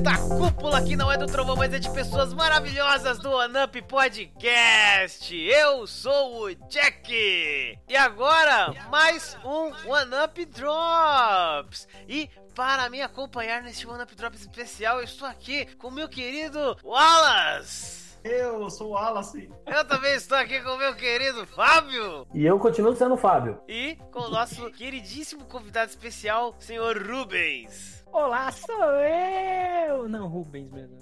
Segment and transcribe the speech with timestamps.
[0.00, 5.36] esta cúpula que não é do trovão, mas é de pessoas maravilhosas do OneUp Podcast.
[5.36, 7.78] Eu sou o Jack.
[7.86, 11.86] E agora, mais um OneUp Drops.
[12.08, 18.18] E para me acompanhar neste OneUp Drops especial, eu estou aqui com meu querido Wallace.
[18.24, 19.50] Eu sou o Wallace.
[19.66, 22.26] Eu também estou aqui com o meu querido Fábio.
[22.32, 23.60] E eu continuo sendo o Fábio.
[23.68, 27.99] E com o nosso queridíssimo convidado especial, senhor Rubens.
[28.12, 30.08] Olá, sou eu!
[30.08, 30.98] Não, Rubens mesmo.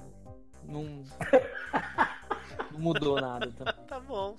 [0.64, 1.04] Não,
[2.70, 3.50] não mudou nada.
[3.52, 4.36] Tá, tá bom.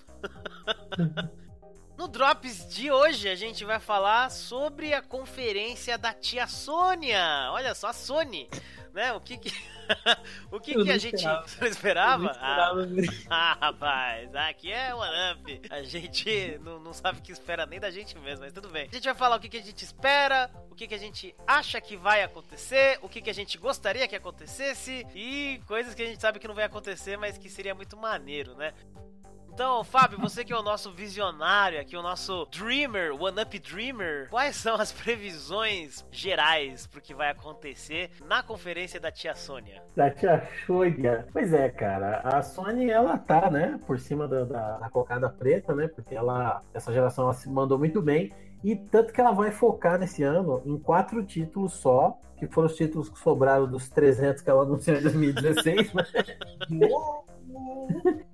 [1.98, 7.50] No Drops de hoje a gente vai falar sobre a conferência da tia Sônia.
[7.52, 8.48] Olha só, a Sony
[8.94, 9.14] né?
[9.14, 9.52] O que que,
[10.52, 11.48] o que, que a gente esperava.
[11.62, 12.24] não esperava?
[12.24, 15.62] Não esperava ah, ah, rapaz, aqui é o Up.
[15.70, 18.88] A gente não, não sabe o que espera nem da gente mesmo, mas tudo bem.
[18.92, 21.36] A gente vai falar o que, que a gente espera, o que, que a gente
[21.48, 26.02] acha que vai acontecer, o que, que a gente gostaria que acontecesse e coisas que
[26.02, 28.74] a gente sabe que não vai acontecer, mas que seria muito maneiro, né?
[29.60, 34.30] Então, Fábio, você que é o nosso visionário aqui, o nosso Dreamer, One Up Dreamer,
[34.30, 39.84] quais são as previsões gerais pro que vai acontecer na conferência da tia Sônia?
[39.98, 41.28] Da tia Sônia.
[41.34, 45.76] Pois é, cara, a Sony, ela tá, né, por cima da, da, da cocada preta,
[45.76, 48.32] né, porque ela, essa geração, ela se mandou muito bem.
[48.64, 52.78] E tanto que ela vai focar nesse ano em quatro títulos só, que foram os
[52.78, 55.92] títulos que sobraram dos 300 que ela anunciou em 2016.
[56.70, 56.88] Né?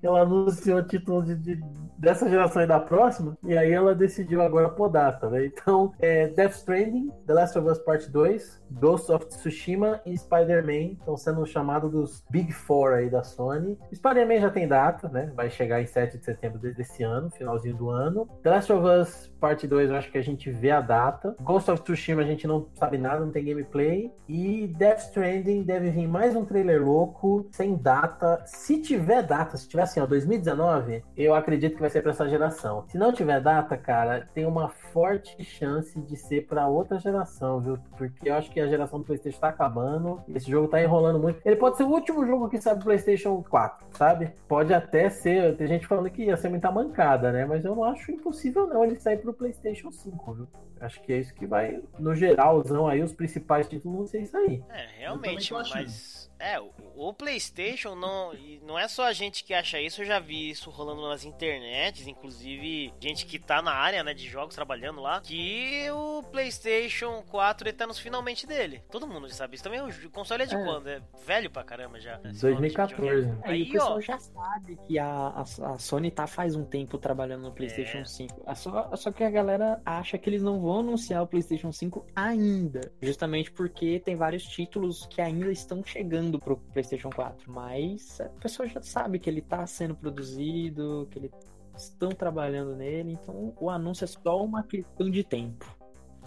[0.02, 1.60] Ela anunciou título de, de,
[1.98, 5.46] dessa geração e da próxima, e aí ela decidiu agora por data, né?
[5.46, 10.92] Então, é Death Stranding, The Last of Us Part 2, Ghost of Tsushima e Spider-Man
[10.92, 13.78] estão sendo chamados dos Big Four aí da Sony.
[13.94, 15.32] Spider-Man já tem data, né?
[15.34, 18.26] Vai chegar em 7 de setembro desse ano, finalzinho do ano.
[18.42, 21.36] The Last of Us Parte 2, eu acho que a gente vê a data.
[21.40, 24.10] Ghost of Tsushima a gente não sabe nada, não tem gameplay.
[24.28, 28.42] E Death Stranding deve vir mais um trailer louco, sem data.
[28.46, 32.28] Se tiver data, se tiver assim, ó, 2019, eu acredito que vai ser para essa
[32.28, 32.84] geração.
[32.88, 37.78] Se não tiver data, cara, tem uma forte chance de ser para outra geração, viu?
[37.96, 40.22] Porque eu acho que a geração do PlayStation tá acabando.
[40.34, 41.40] Esse jogo tá enrolando muito.
[41.44, 44.32] Ele pode ser o último jogo que sabe do PlayStation 4, sabe?
[44.48, 45.56] Pode até ser.
[45.56, 47.44] Tem gente falando que ia ser muita mancada, né?
[47.44, 50.48] Mas eu não acho impossível, não, ele sair pro PlayStation 5, viu?
[50.80, 54.36] Acho que é isso que vai, no geralzão aí, os principais títulos vão ser isso
[54.36, 54.62] aí.
[54.68, 58.32] É, realmente, mas é, o, o, PlayStation não,
[58.62, 62.06] não é só a gente que acha isso, eu já vi isso rolando nas internets,
[62.06, 67.68] inclusive gente que tá na área, né, de jogos trabalhando lá, que o PlayStation 4
[67.68, 68.82] ele tá nos finalmente dele.
[68.90, 69.64] Todo mundo já sabe isso.
[69.64, 70.64] Também o console é de é.
[70.64, 70.88] quando?
[70.88, 72.16] É velho pra caramba já.
[72.18, 73.28] 2014.
[73.28, 76.64] Tipo Aí, o pessoal ó, já sabe que a, a, a, Sony tá faz um
[76.64, 78.04] tempo trabalhando no PlayStation é.
[78.04, 78.42] 5.
[78.46, 82.06] É só, só que a galera acha que eles não vão anunciar o PlayStation 5
[82.14, 88.20] ainda, justamente porque tem vários títulos que ainda estão chegando chegando pro PlayStation 4, mas
[88.20, 91.30] a pessoa já sabe que ele tá sendo produzido, que eles
[91.76, 95.64] estão trabalhando nele, então o anúncio é só uma questão de tempo.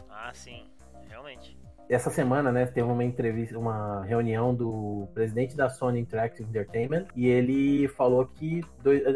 [0.09, 0.65] Ah, sim,
[1.89, 7.27] essa semana, né, teve uma entrevista, uma reunião do presidente da Sony Interactive Entertainment e
[7.27, 8.63] ele falou que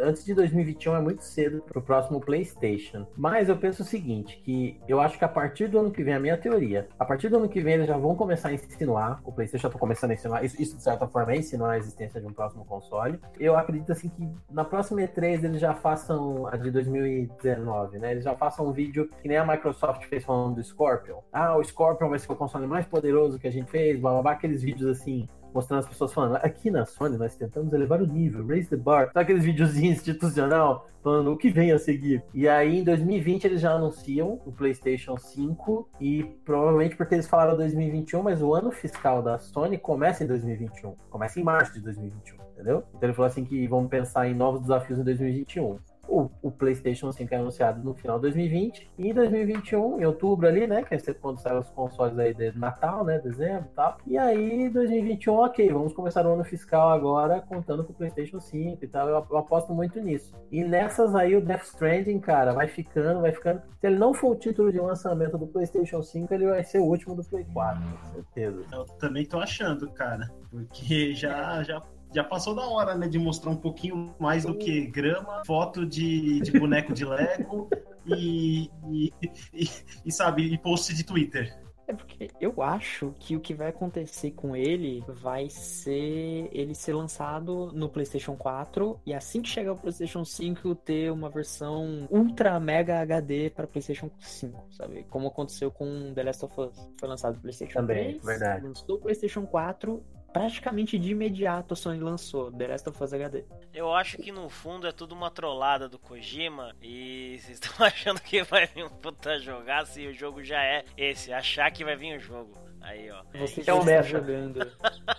[0.03, 3.06] antes de 2021 é muito cedo para o próximo PlayStation.
[3.16, 6.16] Mas eu penso o seguinte, que eu acho que a partir do ano que vem,
[6.16, 9.22] a minha teoria, a partir do ano que vem eles já vão começar a insinuar,
[9.23, 11.78] o PlayStation já está começando a insinuar, isso, isso, de certa forma é insinuar a
[11.78, 13.19] existência de um próximo console.
[13.40, 18.11] Eu acredito assim que na próxima E3 eles já façam a de 2019, né?
[18.11, 21.19] Eles já façam um vídeo que nem a Microsoft fez falando do Scorpion.
[21.31, 24.22] Ah, o Scorpion vai ser o console mais poderoso que a gente fez, blá, blá,
[24.22, 28.07] blá aqueles vídeos assim, mostrando as pessoas falando, aqui na Sony nós tentamos elevar o
[28.07, 32.23] nível, raise the bar, sabe aqueles videozinhos institucional falando o que vem a seguir.
[32.34, 37.57] E aí em 2020 eles já anunciam o PlayStation 5 e provavelmente porque eles falaram
[37.57, 42.38] 2021, mas o ano fiscal da Sony começa em 2021, começa em março de 2021,
[42.53, 42.84] entendeu?
[42.90, 45.78] Então ele falou assim que vamos pensar em novos desafios em 2021
[46.13, 50.47] o, o PlayStation 5 é anunciado no final de 2020 e em 2021, em outubro
[50.47, 53.97] ali, né, que é quando saem os consoles aí de Natal, né, dezembro e tal.
[54.05, 58.84] E aí 2021, ok, vamos começar o ano fiscal agora contando com o PlayStation 5
[58.84, 59.09] e tal.
[59.09, 60.35] Eu, eu aposto muito nisso.
[60.52, 63.61] E nessas aí o Death Stranding, cara, vai ficando, vai ficando.
[63.79, 66.85] Se ele não for o título de lançamento do PlayStation 5, ele vai ser o
[66.85, 68.64] último do Play 4, com certeza.
[68.72, 71.82] Eu também tô achando, cara, porque já já
[72.13, 76.39] já passou da hora, né, de mostrar um pouquinho mais do que grama, foto de,
[76.41, 77.69] de boneco de Lego
[78.05, 79.13] e, e,
[79.53, 79.69] e,
[80.05, 81.63] e, sabe, e post de Twitter.
[81.85, 86.93] É porque eu acho que o que vai acontecer com ele vai ser ele ser
[86.93, 92.57] lançado no PlayStation 4 e assim que chegar o PlayStation 5 ter uma versão ultra
[92.59, 95.05] mega HD para PlayStation 5, sabe?
[95.09, 96.89] Como aconteceu com The Last of Us.
[96.97, 98.65] Foi lançado no PlayStation Também, 3, verdade.
[98.65, 100.01] lançou o PlayStation 4
[100.34, 103.46] praticamente de imediato a Sony lançou The Last of Us HD.
[103.74, 108.20] Eu acho que no fundo é tudo uma trollada do Kojima e vocês estão achando
[108.20, 111.96] que vai vir um puta jogar se o jogo já é esse, achar que vai
[111.96, 112.58] vir o jogo.
[112.82, 113.24] Aí, ó.
[113.40, 114.03] Você é já o meta.
[114.03, 114.59] jogando.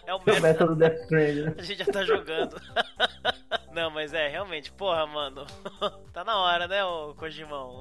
[0.04, 0.42] é o O método.
[0.42, 1.54] método Death Stranding.
[1.58, 2.60] A gente já tá jogando.
[3.72, 5.46] Não, mas é, realmente, porra, mano.
[6.12, 7.80] tá na hora, né, ô Kojimão?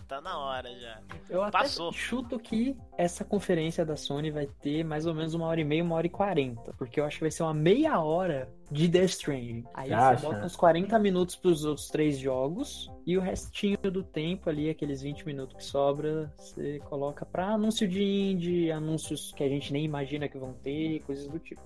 [0.08, 1.00] tá na hora já.
[1.28, 1.92] Eu até Passou.
[1.92, 5.82] chuto que essa conferência da Sony vai ter mais ou menos uma hora e meia,
[5.82, 6.72] uma hora e quarenta.
[6.78, 9.64] Porque eu acho que vai ser uma meia hora de Death Stranding.
[9.74, 10.26] Aí Você você acha?
[10.26, 12.90] bota uns 40 minutos pros outros três jogos.
[13.06, 17.86] E o restinho do tempo ali, aqueles 20 minutos que sobra, você coloca pra anúncio
[17.88, 21.60] de indie, anúncios que a gente nem imagina que vão ter, coisas do tipo.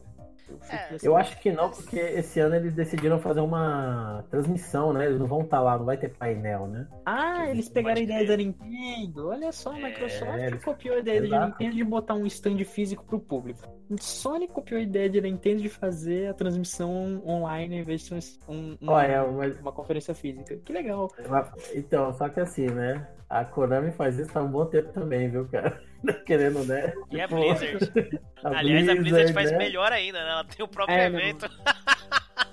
[0.70, 5.06] É, Eu acho que não, porque esse ano eles decidiram fazer uma transmissão, né?
[5.06, 6.86] Eles não vão estar lá, não vai ter painel, né?
[7.04, 9.28] Ah, eles pegaram a ideia da Nintendo.
[9.28, 11.46] Olha só, a É, Microsoft eles- copiou a ideia da.
[11.46, 13.60] Nintendo de botar um stand físico pro público.
[14.00, 18.38] Sony copiou a ideia da Nintendo de fazer a transmissão online em vez de ser
[18.48, 20.56] um, um- Olha, mas- uma conferência física.
[20.64, 21.08] Que legal.
[21.74, 23.06] Então, só que assim, né?
[23.28, 25.80] A Konami faz isso há um bom tempo também, viu, cara?
[26.26, 26.92] Querendo, né?
[27.10, 28.20] E a Tipo, Blizzard.
[28.44, 29.58] a Aliás, a Blizzard faz né?
[29.58, 30.30] melhor ainda, né?
[30.30, 31.50] Ela tem o próprio É, não- evento.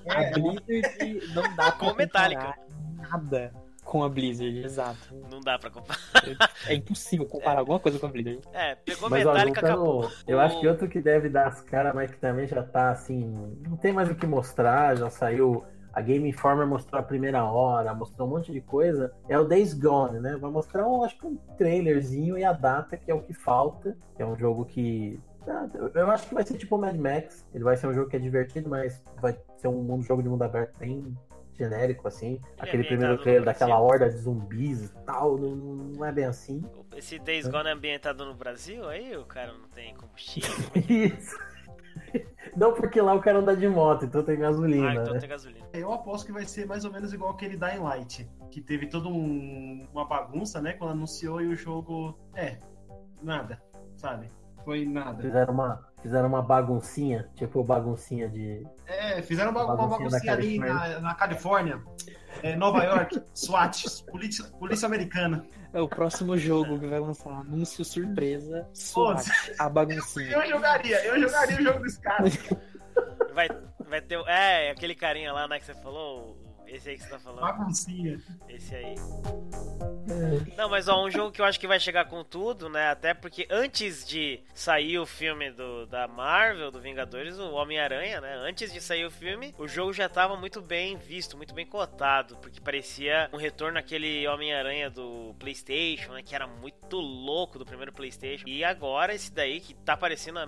[0.10, 2.42] A Blizzard não dá pra Com Metallica.
[2.42, 3.54] comparar nada
[3.84, 5.14] com a Blizzard, exato.
[5.30, 6.00] Não dá pra comparar.
[6.68, 8.40] É impossível comparar alguma coisa com a Blizzard.
[8.54, 10.04] É, pegou Mas, ó, Metallica, acabou.
[10.04, 12.92] juntando, eu acho que outro que deve dar as caras, mas que também já tá
[12.92, 13.20] assim,
[13.68, 15.64] não tem mais o que mostrar, já saiu.
[15.94, 19.14] A Game Informer mostrou a primeira hora, mostrou um monte de coisa.
[19.30, 20.36] É o Days Gone, né?
[20.36, 23.96] Vai mostrar, um, acho que um trailerzinho e a data, que é o que falta.
[24.16, 25.20] Que é um jogo que.
[25.48, 27.46] ah, Eu acho que vai ser tipo o Mad Max.
[27.54, 30.30] Ele vai ser um jogo que é divertido, mas vai ser um mundo, jogo de
[30.30, 31.16] mundo aberto bem
[31.56, 32.42] genérico, assim.
[32.58, 36.64] Aquele ambientado primeiro trailer daquela horda de zumbis e tal, não, não é bem assim.
[36.96, 40.50] Esse Days Gone é ambientado no Brasil, aí o cara não tem combustível.
[40.90, 41.38] Isso.
[42.56, 45.20] Não, porque lá o cara anda de moto, então tem gasolina, ah, então né?
[45.20, 45.66] tem gasolina.
[45.74, 49.08] Eu aposto que vai ser mais ou menos igual aquele Dying Light, que teve toda
[49.08, 50.74] um- uma bagunça, né?
[50.74, 52.18] Quando anunciou e o jogo.
[52.36, 52.60] É,
[53.22, 53.62] nada,
[53.96, 54.32] sabe?
[54.64, 55.22] Foi nada.
[55.22, 58.66] Fizeram uma, fizeram uma baguncinha, tipo baguncinha de.
[58.88, 61.82] É, fizeram uma, uma Baguncinha da baguncinha ali na, na Califórnia,
[62.42, 65.46] é, Nova York, SWAT, polícia, polícia americana.
[65.74, 67.32] É o próximo jogo que vai lançar.
[67.32, 68.68] Anúncio surpresa.
[68.74, 69.26] SWAT,
[69.60, 70.32] a baguncinha.
[70.32, 72.24] Eu jogaria, eu jogaria o jogo desse cara.
[73.34, 73.50] Vai,
[73.90, 74.18] vai ter.
[74.18, 76.38] o- É, aquele carinha lá, né, que você falou.
[76.68, 77.42] Esse aí que você tá falando.
[77.42, 78.22] Baguncinha.
[78.50, 78.96] Esse aí.
[80.58, 82.90] Não, mas ó, um jogo que eu acho que vai chegar com tudo, né?
[82.90, 88.36] Até porque antes de sair o filme do, da Marvel, do Vingadores, o Homem-Aranha, né?
[88.38, 92.38] Antes de sair o filme, o jogo já tava muito bem visto, muito bem cotado,
[92.38, 96.24] porque parecia um retorno àquele Homem-Aranha do PlayStation, né?
[96.24, 98.48] Que era muito louco do primeiro PlayStation.
[98.48, 100.40] E agora esse daí que tá parecendo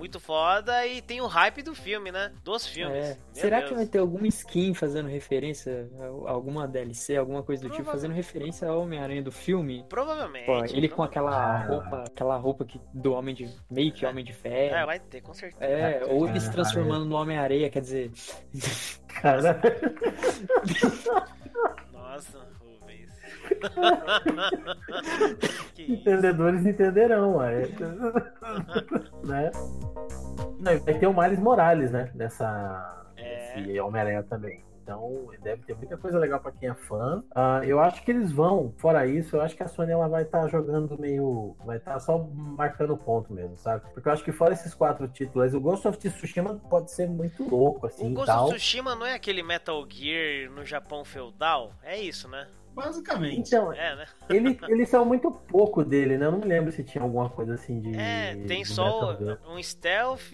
[0.00, 2.32] muito foda e tem o hype do filme, né?
[2.42, 3.10] Dos filmes.
[3.10, 3.18] É.
[3.32, 3.68] Será Deus.
[3.68, 5.88] que vai ter alguma skin fazendo referência,
[6.26, 9.84] a alguma DLC, alguma coisa do tipo, fazendo referência ao Homem-Aranha do filme?
[9.88, 10.46] Provavelmente.
[10.46, 11.10] Pô, ele com provavelmente.
[11.10, 11.66] aquela Ah.
[11.66, 13.48] roupa, aquela roupa que, do Homem de.
[13.70, 14.86] meio que Homem de É, Ferro.
[14.86, 15.64] vai ter, com certeza.
[15.64, 18.10] É, ou ele se Ah, transformando no Homem-Areia, quer dizer.
[19.20, 19.60] Cara,
[21.92, 22.38] Nossa,
[25.78, 27.68] entendedores entenderão, ué.
[29.24, 29.50] né?
[30.58, 32.10] Não, vai ter o Miles Morales, né?
[32.14, 32.96] Nessa.
[33.16, 33.82] É.
[33.82, 34.64] Homem-Aranha também.
[34.82, 37.22] Então deve ter muita coisa legal pra quem é fã.
[37.32, 40.22] Ah, eu acho que eles vão, fora isso, eu acho que a Sony ela vai
[40.22, 41.54] estar jogando meio.
[41.64, 43.84] Vai estar só marcando ponto mesmo, sabe?
[43.94, 47.48] Porque eu acho que fora esses quatro títulos, o Ghost of Tsushima pode ser muito
[47.48, 48.46] louco, assim O Ghost tal.
[48.46, 51.72] of Tsushima não é aquele Metal Gear no Japão feudal?
[51.82, 52.48] É isso, né?
[52.74, 53.40] Basicamente.
[53.40, 54.06] Então, É, né?
[54.30, 56.26] ele, eles são muito pouco dele, né?
[56.26, 57.96] Eu não me lembro se tinha alguma coisa assim de.
[57.96, 59.16] É, tem de só
[59.48, 60.30] um stealth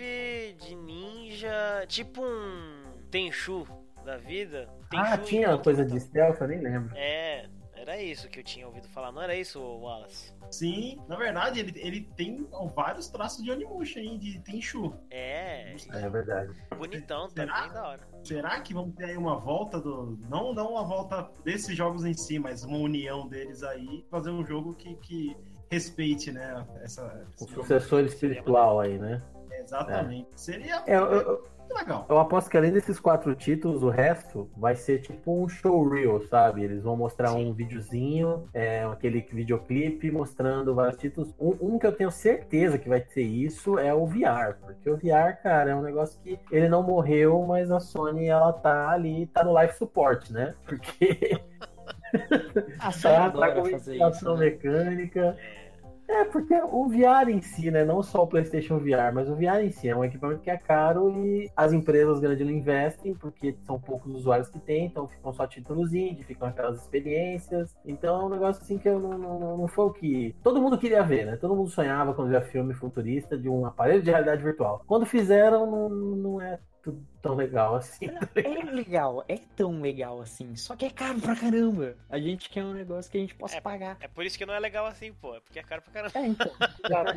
[0.59, 3.67] de ninja, tipo um Tenchu
[4.05, 4.69] da vida.
[4.95, 6.95] Ah, Tenchu e tinha coisa de stealth, eu nem lembro.
[6.95, 7.49] É,
[7.97, 9.11] era isso que eu tinha ouvido falar.
[9.11, 10.35] Não era isso, Wallace?
[10.51, 14.19] Sim, na verdade, ele, ele tem vários traços de Onimusha, hein?
[14.19, 14.95] De Tenchu.
[15.11, 16.53] É, É verdade.
[16.77, 17.55] bonitão Será?
[17.55, 18.09] também, da hora.
[18.23, 20.19] Será que vamos ter aí uma volta do.
[20.29, 24.45] Não, não uma volta desses jogos em si, mas uma união deles aí, fazer um
[24.45, 25.37] jogo que, que
[25.71, 26.67] respeite, né?
[26.83, 27.27] Essa.
[27.41, 29.23] O sucessor espiritual aí, né?
[29.61, 30.29] Exatamente.
[30.37, 31.43] Seria É, eu,
[31.75, 32.07] legal.
[32.09, 36.63] eu aposto que além desses quatro títulos, o resto vai ser tipo um showreel, sabe?
[36.65, 37.47] Eles vão mostrar Sim.
[37.51, 41.35] um videozinho, é, aquele videoclipe mostrando vários títulos.
[41.39, 44.97] Um, um que eu tenho certeza que vai ser isso é o VR, porque o
[44.97, 49.27] VR, cara, é um negócio que ele não morreu, mas a Sony ela tá ali,
[49.27, 50.55] tá no life support, né?
[50.65, 51.41] Porque
[52.79, 54.35] A Sony tá, tá adora com fazer isso.
[54.35, 54.41] né?
[54.45, 55.37] mecânica.
[55.39, 55.66] É.
[56.09, 57.85] É, porque o VR em si, né?
[57.85, 60.57] Não só o PlayStation VR, mas o VR em si é um equipamento que é
[60.57, 65.33] caro e as empresas grandes não investem, porque são poucos usuários que tem, então ficam
[65.33, 67.77] só títulos indie, ficam aquelas experiências.
[67.85, 70.37] Então é um negócio assim que eu não, não, não foi o que.
[70.43, 71.37] Todo mundo queria ver, né?
[71.37, 74.83] Todo mundo sonhava quando via filme futurista de um aparelho de realidade virtual.
[74.87, 78.07] Quando fizeram, não, não é tudo tão legal assim.
[78.37, 80.55] É legal, é tão legal assim.
[80.55, 81.97] Só que é caro pra caramba.
[82.09, 83.97] A gente quer um negócio que a gente possa é, pagar.
[83.99, 85.35] É por isso que não é legal assim, pô.
[85.35, 86.17] É porque é caro pra caramba.
[86.17, 86.53] É, então.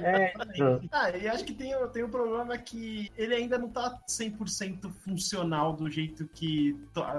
[0.03, 0.33] é,
[0.91, 5.73] ah, e acho que tem, tem um problema que ele ainda não tá 100% funcional
[5.73, 6.75] do jeito que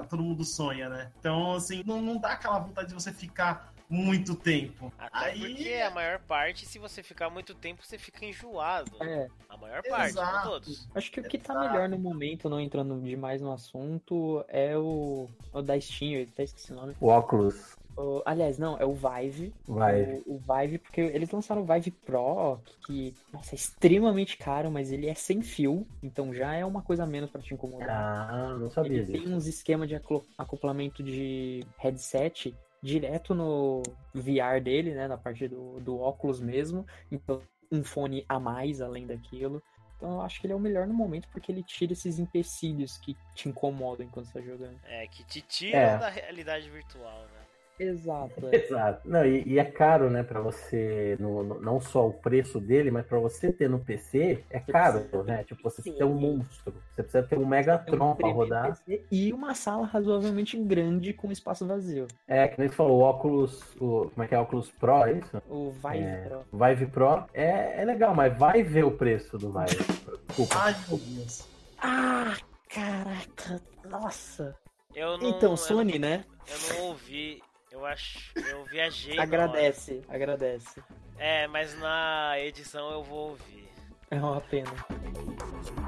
[0.09, 1.11] todo mundo sonha, né?
[1.19, 4.91] Então, assim, não, não dá aquela vontade de você ficar muito tempo.
[4.97, 5.39] Até Aí...
[5.39, 8.91] porque a maior parte, se você ficar muito tempo, você fica enjoado.
[9.01, 9.27] É.
[9.49, 10.33] A maior parte, Exato.
[10.33, 10.87] não todos.
[10.95, 15.27] Acho que o que tá melhor no momento, não entrando demais no assunto, é o,
[15.51, 16.95] o da Steam, eu até esqueci o nome.
[17.01, 17.75] O óculos.
[17.97, 19.53] O, aliás, não, é o Vive.
[19.67, 20.23] Vive.
[20.25, 24.89] O, o, Vive, porque eles lançaram o Vive Pro, que, nossa, é extremamente caro, mas
[24.89, 27.89] ele é sem fio, então já é uma coisa menos para te incomodar.
[27.89, 29.25] Ah, não sabia ele disso.
[29.25, 29.99] Tem uns esquemas de
[30.37, 33.83] acoplamento de headset direto no
[34.13, 36.85] VR dele, né, na parte do, do óculos mesmo.
[37.11, 39.63] Então, um fone a mais além daquilo.
[39.95, 42.97] Então eu acho que ele é o melhor no momento porque ele tira esses empecilhos
[42.97, 44.79] que te incomodam enquanto você tá jogando.
[44.83, 45.97] É, que te tiram é.
[45.99, 47.40] da realidade virtual, né?
[47.81, 48.47] Exato.
[48.47, 48.55] É.
[48.55, 49.09] Exato.
[49.09, 52.91] Não, e, e, é caro, né, para você, no, no, não só o preço dele,
[52.91, 55.43] mas para você ter no PC, é caro, né?
[55.43, 56.73] Tipo, você precisa ter um monstro.
[56.93, 58.77] Você precisa ter um Megatron um para rodar.
[59.11, 62.07] e uma sala razoavelmente grande com espaço vazio.
[62.27, 65.03] É, que nem você falou, o óculos, o, como é que é, o óculos Pro,
[65.05, 65.41] é isso?
[65.49, 66.45] O Vive é, Pro.
[66.53, 69.83] Vive Pro é, é legal, mas vai ver o preço do Vive.
[70.27, 70.55] Desculpa.
[70.55, 71.47] Ai, meu Deus.
[71.81, 72.37] Ah,
[72.69, 73.59] caraca,
[73.89, 74.55] nossa.
[74.93, 76.25] Eu não, então, Sony, eu não, né?
[76.47, 77.41] Eu não ouvi
[77.81, 78.19] eu acho.
[78.35, 79.19] Eu viajei.
[79.19, 80.81] agradece, agradece.
[81.17, 83.69] É, mas na edição eu vou ouvir.
[84.09, 84.69] É uma pena.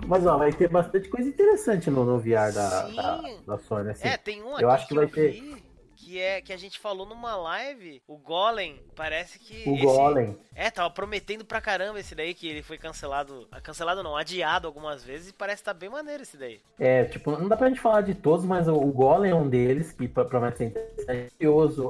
[0.08, 3.92] Mas ó, vai ter bastante coisa interessante no, no VR da, da, da, Sony.
[3.92, 4.08] Assim.
[4.08, 5.63] É, tem um aqui eu acho que, que vai ter
[6.04, 9.68] que é que a gente falou numa live, o Golem, parece que.
[9.68, 10.38] O esse, Golem.
[10.54, 13.48] É, tava prometendo pra caramba esse daí, que ele foi cancelado.
[13.64, 16.60] Cancelado não, adiado algumas vezes e parece que tá bem maneiro esse daí.
[16.78, 19.48] É, tipo, não dá pra gente falar de todos, mas o, o Golem é um
[19.48, 21.34] deles, que promete ser interessante.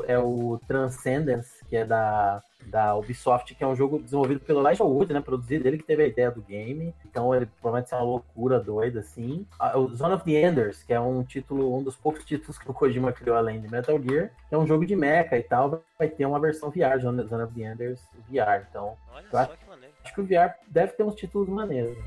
[0.07, 4.85] É o Transcendence, que é da da Ubisoft, que é um jogo desenvolvido pelo Elijah
[4.85, 5.19] Wood, né?
[5.19, 6.95] Produzido ele que teve a ideia do game.
[7.05, 9.45] Então ele promete ser uma loucura doida, assim.
[9.75, 12.73] O Zone of the Enders, que é um título, um dos poucos títulos que o
[12.73, 15.83] Kojima criou além de Metal Gear, que é um jogo de mecha e tal.
[15.99, 18.65] Vai ter uma versão VR, Zone of the Enders VR.
[18.69, 19.93] Então, Olha só acho, que maneiro.
[20.03, 21.97] Acho que o VR deve ter uns títulos maneiros.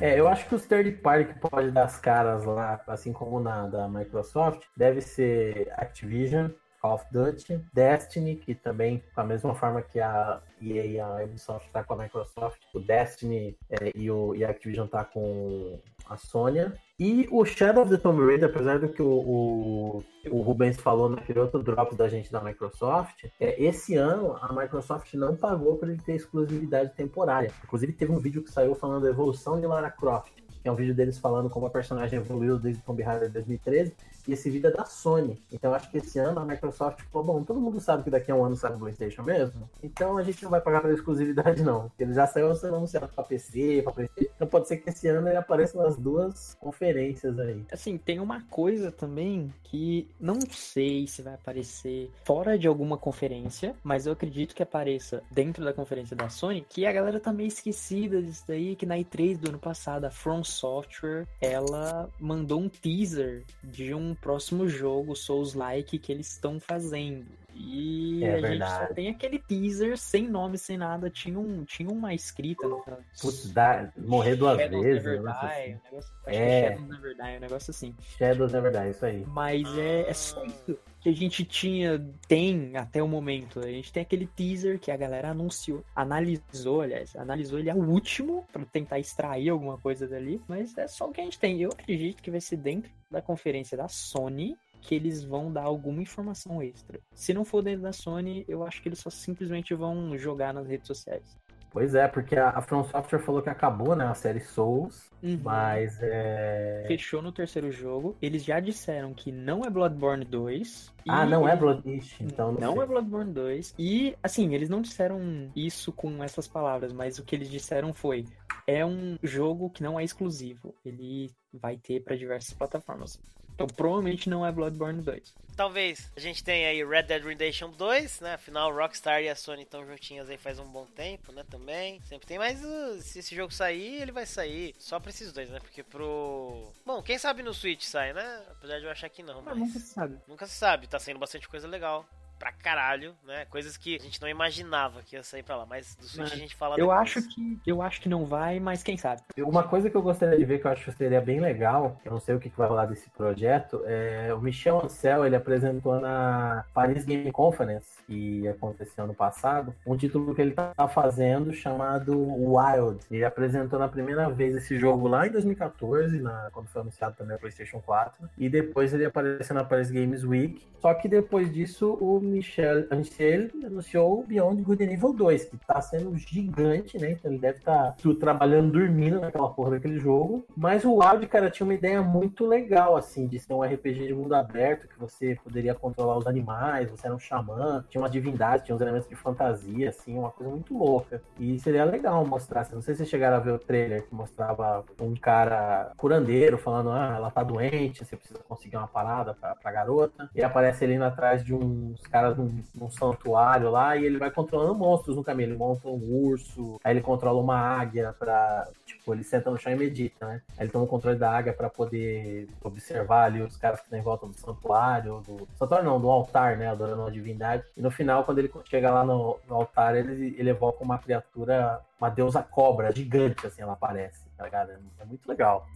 [0.00, 3.40] É, eu acho que os third party que pode dar as caras lá, assim como
[3.40, 9.82] na da Microsoft, deve ser Activision, Call of Duty, Destiny, que também, da mesma forma
[9.82, 14.34] que a EA e a Ubisoft está com a Microsoft, o Destiny é, e, o,
[14.34, 16.72] e a Activision tá com a Sony.
[16.98, 21.08] E o Shadow of the Tomb Raider, apesar do que o, o, o Rubens falou
[21.08, 25.90] naquele outro drop da gente da Microsoft, é, esse ano a Microsoft não pagou para
[25.90, 27.52] ele ter exclusividade temporária.
[27.64, 30.32] Inclusive teve um vídeo que saiu falando da evolução de Lara Croft,
[30.64, 33.94] é um vídeo deles falando como a personagem evoluiu desde Tomb Raider 2013
[34.28, 35.40] e esse vídeo é da Sony.
[35.52, 38.34] Então acho que esse ano a Microsoft falou, bom, todo mundo sabe que daqui a
[38.34, 41.88] um ano sai o Playstation mesmo, então a gente não vai pagar pela exclusividade não,
[41.88, 45.08] porque ele já saiu sendo anunciado pra PC, pra Playstation, então pode ser que esse
[45.08, 47.64] ano ele apareça nas duas conferências aí.
[47.72, 53.74] Assim, tem uma coisa também que não sei se vai aparecer fora de alguma conferência,
[53.82, 57.48] mas eu acredito que apareça dentro da conferência da Sony, que a galera tá meio
[57.48, 62.68] esquecida disso daí, que na E3 do ano passado, a From Software, ela mandou um
[62.68, 67.26] teaser de um próximo jogo Souls-like que eles estão fazendo.
[67.54, 68.58] E é a verdade.
[68.58, 71.10] gente só tem aquele teaser sem nome, sem nada.
[71.10, 72.82] Tinha, um, tinha uma escrita no
[73.20, 75.04] Putz, dá, morrer duas Shadows vezes.
[75.04, 75.70] Never die, assim.
[75.70, 76.36] um negócio, é.
[76.36, 77.94] é Shadows um negócio assim.
[78.18, 79.24] Shadows Never Die, isso aí.
[79.26, 83.60] Mas é, é só isso que a gente tinha, tem até o momento.
[83.60, 88.46] A gente tem aquele teaser que a galera anunciou, analisou, aliás, analisou ele ao último
[88.52, 91.60] para tentar extrair alguma coisa dali, mas é só o que a gente tem.
[91.60, 96.02] Eu acredito que vai ser dentro da conferência da Sony que eles vão dar alguma
[96.02, 97.00] informação extra.
[97.14, 100.66] Se não for dentro da Sony, eu acho que eles só simplesmente vão jogar nas
[100.66, 101.36] redes sociais.
[101.70, 105.38] Pois é, porque a, From Software falou que acabou, né, a série Souls, uhum.
[105.42, 106.84] mas é...
[106.88, 108.16] Fechou no terceiro jogo.
[108.20, 110.92] Eles já disseram que não é Bloodborne 2.
[111.08, 113.76] Ah, não é Bloodborne, então não, não é Bloodborne 2.
[113.78, 115.20] E, assim, eles não disseram
[115.54, 118.26] isso com essas palavras, mas o que eles disseram foi
[118.66, 120.74] é um jogo que não é exclusivo.
[120.84, 123.20] Ele vai ter para diversas plataformas
[123.60, 125.34] Então provavelmente não é Bloodborne 2.
[125.54, 128.32] Talvez a gente tenha aí Red Dead Redemption 2, né?
[128.32, 131.44] Afinal, Rockstar e a Sony estão juntinhas aí faz um bom tempo, né?
[131.50, 132.00] Também.
[132.08, 135.50] Sempre tem, mas uh, se esse jogo sair, ele vai sair só pra esses dois,
[135.50, 135.60] né?
[135.60, 136.72] Porque pro.
[136.86, 138.42] Bom, quem sabe no Switch sai, né?
[138.52, 139.42] Apesar de eu achar que não.
[139.42, 139.58] Mas...
[139.58, 140.18] Nunca se sabe.
[140.26, 142.08] Nunca se sabe, tá saindo bastante coisa legal
[142.40, 143.44] pra caralho, né?
[143.50, 146.36] Coisas que a gente não imaginava que ia sair pra lá, mas do Switch a
[146.36, 146.98] gente fala Eu depois.
[147.00, 149.20] acho que eu acho que não vai, mas quem sabe.
[149.38, 152.12] Uma coisa que eu gostaria de ver que eu acho que seria bem legal, eu
[152.12, 156.00] não sei o que, que vai rolar desse projeto, é o Michel Ancel, ele apresentou
[156.00, 162.18] na Paris Game Conference, que aconteceu ano passado, um título que ele tá fazendo chamado
[162.18, 163.04] Wild.
[163.10, 167.36] Ele apresentou na primeira vez esse jogo lá em 2014, na, quando foi anunciado também
[167.36, 170.66] a PlayStation 4, e depois ele apareceu na Paris Games Week.
[170.80, 175.80] Só que depois disso o Michel Ancel anunciou Beyond Good and Evil 2, que tá
[175.80, 177.12] sendo gigante, né?
[177.12, 180.44] Então ele deve estar tá trabalhando dormindo naquela porra daquele jogo.
[180.56, 184.14] Mas o Wild, cara, tinha uma ideia muito legal, assim, de ser um RPG de
[184.14, 188.64] mundo aberto, que você poderia controlar os animais, você era um xamã, tinha uma divindade,
[188.64, 191.22] tinha uns elementos de fantasia, assim, uma coisa muito louca.
[191.38, 194.14] E seria legal mostrar, assim, não sei se vocês chegaram a ver o trailer que
[194.14, 199.54] mostrava um cara curandeiro falando, ah, ela tá doente, você precisa conseguir uma parada pra,
[199.54, 200.28] pra garota.
[200.34, 204.18] E aparece ele indo atrás de uns caras caras num, num, santuário lá e ele
[204.18, 205.50] vai controlando monstros no caminho.
[205.50, 208.68] Ele monta um urso, aí ele controla uma águia pra.
[208.84, 210.42] Tipo, ele senta no chão e medita, né?
[210.58, 213.98] Aí ele toma o controle da águia para poder observar ali os caras que estão
[213.98, 215.48] em volta do santuário, do.
[215.56, 216.68] Santuário não, do altar, né?
[216.68, 217.64] Adorando uma divindade.
[217.76, 221.80] E no final, quando ele chega lá no, no altar, ele, ele evoca uma criatura,
[221.98, 224.72] uma deusa cobra gigante, assim, ela aparece, tá ligado?
[224.98, 225.66] É muito legal.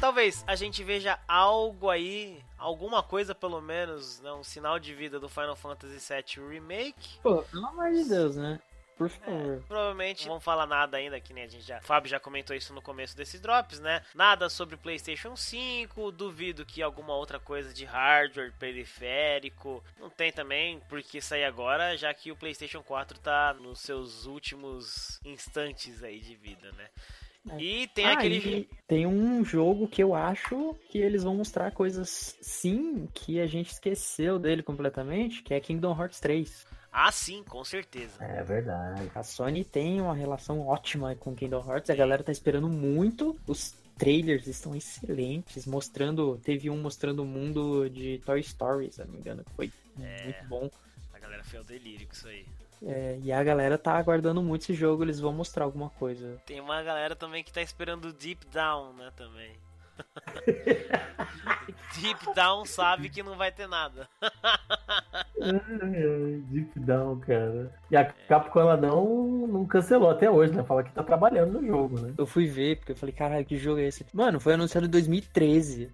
[0.00, 5.18] Talvez a gente veja algo aí, alguma coisa pelo menos, né, um sinal de vida
[5.18, 7.18] do Final Fantasy VII Remake.
[7.20, 8.60] Pô, pelo amor de Deus, né?
[8.96, 9.56] Por favor.
[9.56, 11.78] É, provavelmente não vão falar nada ainda, que nem a gente já.
[11.78, 14.02] O Fábio já comentou isso no começo desses drops, né?
[14.14, 16.10] Nada sobre PlayStation 5.
[16.10, 19.82] Duvido que alguma outra coisa de hardware, periférico.
[20.00, 25.20] Não tem também, porque sair agora, já que o PlayStation 4 tá nos seus últimos
[25.24, 26.88] instantes aí de vida, né?
[27.50, 27.60] É.
[27.60, 28.68] E tem ah, aquele.
[28.86, 33.72] tem um jogo que eu acho que eles vão mostrar coisas sim que a gente
[33.72, 36.66] esqueceu dele completamente, que é Kingdom Hearts 3.
[36.92, 38.22] Ah, sim, com certeza.
[38.24, 39.10] É verdade.
[39.14, 43.38] A Sony tem uma relação ótima com Kingdom Hearts, a galera tá esperando muito.
[43.46, 46.38] Os trailers estão excelentes, mostrando.
[46.42, 50.24] Teve um mostrando o mundo de Toy Story, se não me engano, que foi é,
[50.24, 50.70] muito bom.
[51.12, 52.46] A galera fez o delírio com isso aí.
[52.84, 56.40] É, e a galera tá aguardando muito esse jogo, eles vão mostrar alguma coisa.
[56.46, 59.52] Tem uma galera também que tá esperando Deep Down, né, também.
[62.00, 64.08] Deep Down sabe que não vai ter nada.
[66.48, 67.72] Deep Down, cara.
[67.90, 70.62] E a Capcom ela não, não cancelou até hoje, né?
[70.62, 72.14] Fala que tá trabalhando no jogo, né?
[72.16, 74.06] Eu fui ver, porque eu falei, caralho, que jogo é esse?
[74.12, 75.90] Mano, foi anunciado em 2013.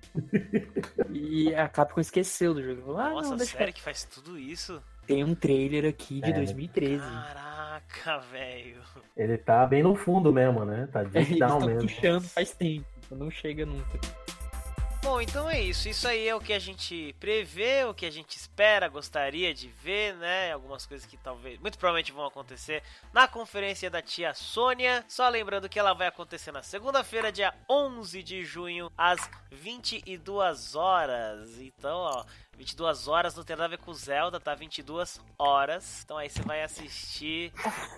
[1.11, 2.83] e a Capcom esqueceu do jogo.
[2.83, 4.83] Falou, ah, Nossa, não, sério que faz tudo isso?
[5.07, 6.35] Tem um trailer aqui de é.
[6.35, 6.99] 2013.
[6.99, 8.83] Caraca, velho.
[9.17, 10.89] Ele tá bem no fundo mesmo, né?
[10.93, 11.89] Tá deep down tá mesmo.
[11.89, 13.99] puxando faz tempo, não chega nunca.
[15.05, 15.87] Bom, então é isso.
[15.87, 19.69] Isso aí é o que a gente prevê, o que a gente espera, gostaria de
[19.69, 20.51] ver, né?
[20.51, 25.05] Algumas coisas que talvez, muito provavelmente vão acontecer na conferência da tia Sônia.
[25.07, 29.21] Só lembrando que ela vai acontecer na segunda-feira, dia 11 de junho, às
[29.53, 31.61] 22 horas.
[31.61, 32.25] Então, ó,
[32.57, 34.55] 22 horas não tem nada a ver com Zelda, tá?
[34.55, 36.03] 22 horas.
[36.03, 37.53] Então aí você vai assistir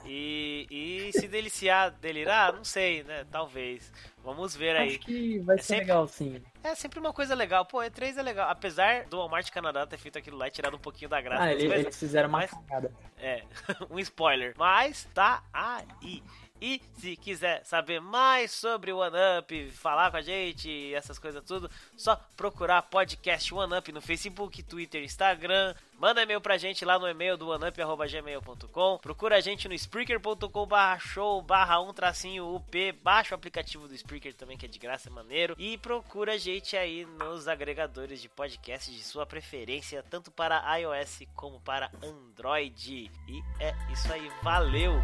[0.05, 2.53] e, e se deliciar, delirar?
[2.53, 3.25] Não sei, né?
[3.31, 3.93] Talvez.
[4.27, 4.89] Vamos ver aí.
[4.89, 6.43] Acho que vai é ser sempre, legal, sim.
[6.65, 7.65] É sempre uma coisa legal.
[7.65, 8.51] Pô, E3 é legal.
[8.51, 11.45] Apesar do Walmart Canadá ter feito aquilo lá e tirado um pouquinho da graça.
[11.45, 12.93] Ah, ele, eles fizeram uma cagada.
[13.17, 13.45] É,
[13.89, 14.53] um spoiler.
[14.59, 16.25] Mas tá aí.
[16.61, 21.71] E se quiser saber mais sobre o OneUp, falar com a gente, essas coisas tudo,
[21.97, 25.75] só procurar podcast OneUp no Facebook, Twitter, Instagram.
[25.99, 28.99] Manda e-mail pra gente lá no e-mail do oneup.gmail.com.
[28.99, 32.93] Procura a gente no spreaker.com barra show barra um tracinho UP.
[33.03, 35.55] Baixa o aplicativo do Spreaker também, que é de graça, é maneiro.
[35.59, 41.23] E procura a gente aí nos agregadores de podcast de sua preferência, tanto para iOS
[41.35, 43.11] como para Android.
[43.29, 45.01] E é isso aí, valeu!